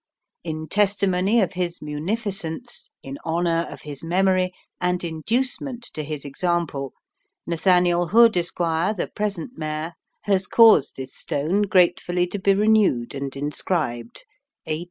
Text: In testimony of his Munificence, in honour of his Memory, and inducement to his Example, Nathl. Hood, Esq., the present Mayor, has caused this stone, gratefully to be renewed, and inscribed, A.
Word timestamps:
In 0.43 0.67
testimony 0.67 1.41
of 1.41 1.53
his 1.53 1.79
Munificence, 1.79 2.89
in 3.03 3.19
honour 3.23 3.67
of 3.69 3.81
his 3.81 4.03
Memory, 4.03 4.51
and 4.79 5.03
inducement 5.03 5.83
to 5.93 6.03
his 6.03 6.25
Example, 6.25 6.93
Nathl. 7.47 8.09
Hood, 8.09 8.35
Esq., 8.35 8.57
the 8.57 9.11
present 9.13 9.59
Mayor, 9.59 9.93
has 10.23 10.47
caused 10.47 10.95
this 10.97 11.13
stone, 11.15 11.61
gratefully 11.67 12.25
to 12.25 12.39
be 12.39 12.55
renewed, 12.55 13.13
and 13.13 13.35
inscribed, 13.35 14.25
A. 14.65 14.79